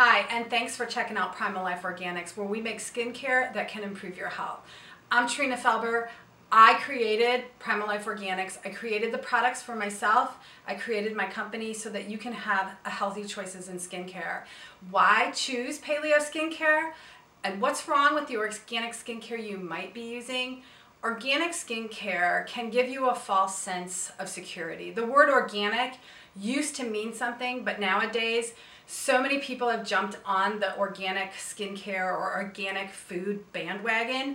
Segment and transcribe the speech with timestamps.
[0.00, 3.82] Hi, and thanks for checking out Primal Life Organics, where we make skincare that can
[3.82, 4.60] improve your health.
[5.10, 6.06] I'm Trina Felber.
[6.52, 8.58] I created Primal Life Organics.
[8.64, 10.36] I created the products for myself.
[10.68, 14.44] I created my company so that you can have healthy choices in skincare.
[14.88, 16.92] Why choose paleo skincare?
[17.42, 20.62] And what's wrong with the organic skincare you might be using?
[21.02, 24.92] Organic skincare can give you a false sense of security.
[24.92, 25.94] The word organic
[26.36, 28.52] used to mean something, but nowadays
[28.90, 34.34] so many people have jumped on the organic skincare or organic food bandwagon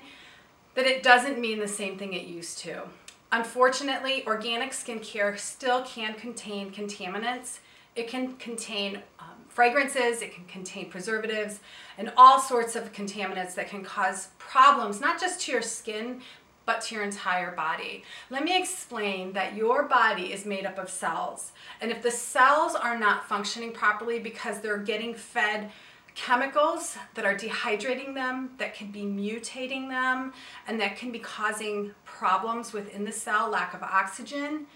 [0.76, 2.84] that it doesn't mean the same thing it used to.
[3.32, 7.62] Unfortunately, organic skincare still can contain contaminants.
[7.96, 11.60] It can contain um, fragrances, it can contain preservatives,
[11.98, 16.22] and all sorts of contaminants that can cause problems, not just to your skin,
[16.66, 18.04] but to your entire body.
[18.30, 21.52] Let me explain that your body is made up of cells.
[21.82, 25.72] And if the cells are not functioning properly because they're getting fed
[26.16, 30.34] chemicals that are dehydrating them, that can be mutating them,
[30.68, 34.68] and that can be causing problems within the cell, lack of oxygen,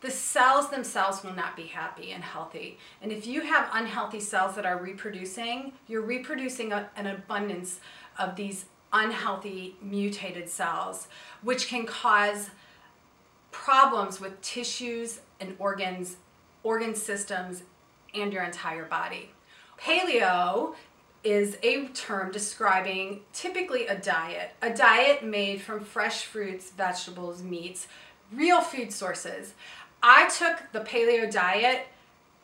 [0.00, 2.76] the cells themselves will not be happy and healthy.
[3.00, 7.78] And if you have unhealthy cells that are reproducing, you're reproducing a, an abundance
[8.18, 11.08] of these unhealthy mutated cells,
[11.42, 12.50] which can cause
[13.50, 16.16] problems with tissues and organs,
[16.62, 17.62] organ systems,
[18.14, 19.30] and your entire body.
[19.78, 20.74] Paleo
[21.24, 27.86] is a term describing typically a diet, a diet made from fresh fruits, vegetables, meats,
[28.32, 29.54] real food sources.
[30.02, 31.86] I took the paleo diet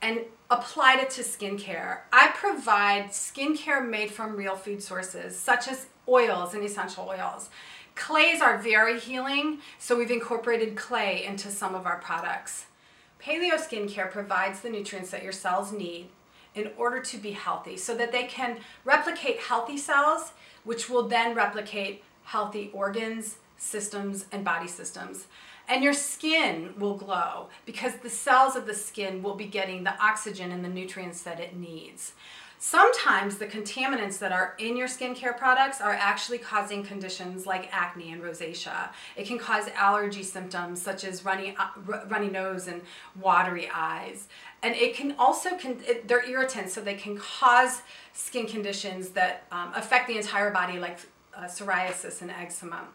[0.00, 2.00] and applied it to skincare.
[2.12, 7.50] I provide skincare made from real food sources, such as oils and essential oils.
[7.94, 12.66] Clays are very healing, so we've incorporated clay into some of our products.
[13.20, 16.08] Paleo skincare provides the nutrients that your cells need
[16.54, 20.32] in order to be healthy so that they can replicate healthy cells,
[20.64, 25.26] which will then replicate healthy organs, systems, and body systems.
[25.68, 30.00] And your skin will glow because the cells of the skin will be getting the
[30.02, 32.12] oxygen and the nutrients that it needs.
[32.60, 38.10] Sometimes the contaminants that are in your skincare products are actually causing conditions like acne
[38.10, 38.88] and rosacea.
[39.14, 41.68] It can cause allergy symptoms such as runny, uh,
[42.08, 42.82] runny nose and
[43.20, 44.26] watery eyes.
[44.64, 47.82] And it can also, con- it, they're irritants, so they can cause
[48.12, 50.98] skin conditions that um, affect the entire body, like
[51.36, 52.88] uh, psoriasis and eczema.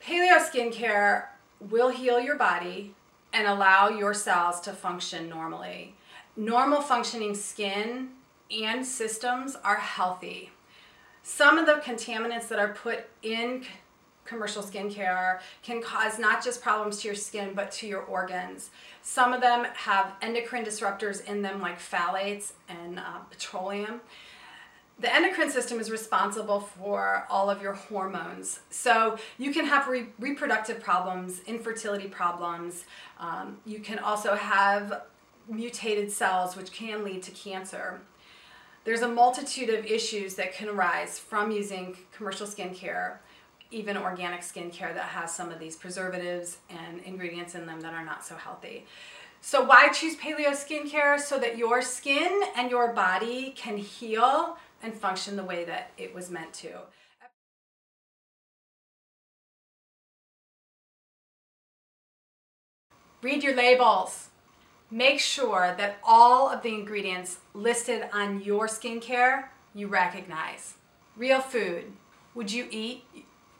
[0.00, 1.24] Paleo skincare
[1.58, 2.94] will heal your body
[3.32, 5.96] and allow your cells to function normally.
[6.36, 8.10] Normal functioning skin
[8.50, 10.50] and systems are healthy.
[11.22, 13.64] Some of the contaminants that are put in
[14.24, 18.70] commercial skincare can cause not just problems to your skin but to your organs.
[19.02, 24.00] Some of them have endocrine disruptors in them like phthalates and uh, petroleum.
[25.00, 28.60] The endocrine system is responsible for all of your hormones.
[28.70, 32.84] So you can have re- reproductive problems, infertility problems.
[33.18, 35.02] Um, you can also have
[35.48, 38.00] mutated cells, which can lead to cancer.
[38.84, 43.16] There's a multitude of issues that can arise from using commercial skincare,
[43.70, 48.04] even organic skincare that has some of these preservatives and ingredients in them that are
[48.04, 48.84] not so healthy.
[49.40, 51.18] So, why choose paleo skincare?
[51.18, 56.14] So that your skin and your body can heal and function the way that it
[56.14, 56.80] was meant to.
[63.22, 64.28] Read your labels
[64.94, 70.74] make sure that all of the ingredients listed on your skincare you recognize.
[71.16, 71.86] Real food.
[72.36, 73.02] Would you eat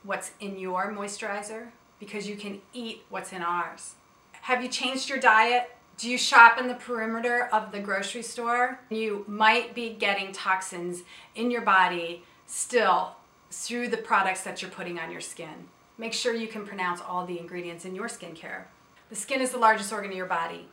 [0.03, 1.71] what's in your moisturizer?
[1.99, 3.95] Because you can eat what's in ours.
[4.43, 5.75] Have you changed your diet?
[5.97, 8.79] Do you shop in the perimeter of the grocery store?
[8.89, 11.03] You might be getting toxins
[11.35, 13.17] in your body still
[13.51, 15.67] through the products that you're putting on your skin.
[15.97, 18.65] Make sure you can pronounce all the ingredients in your skincare.
[19.09, 20.69] The skin is the largest organ of your body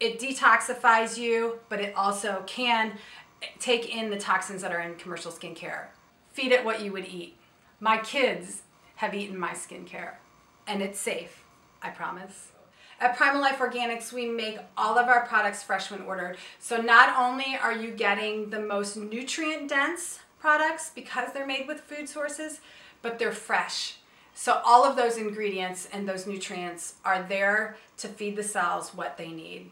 [0.00, 2.92] it detoxifies you, but it also can
[3.58, 5.86] take in the toxins that are in commercial skincare.
[6.32, 7.36] Feed it what you would eat.
[7.80, 8.62] My kids
[8.96, 10.14] have eaten my skincare,
[10.66, 11.44] and it's safe,
[11.82, 12.52] I promise.
[13.00, 16.36] At Primal Life Organics, we make all of our products fresh when ordered.
[16.58, 21.80] So not only are you getting the most nutrient dense products because they're made with
[21.80, 22.60] food sources,
[23.00, 23.98] but they're fresh.
[24.34, 29.16] So all of those ingredients and those nutrients are there to feed the cells what
[29.16, 29.70] they need.